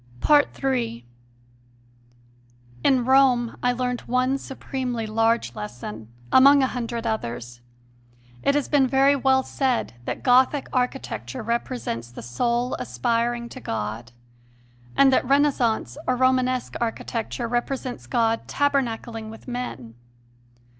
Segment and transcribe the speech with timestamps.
[0.55, 1.05] 3.
[2.83, 7.61] In Rome I learned one supremely large lesson, among a hundred others.
[8.41, 14.11] It has been very well said that Gothic architecture represents the soul aspiring to God,
[14.97, 19.93] and that Renaissance or Romanesque architecture represents God taberna cling with men.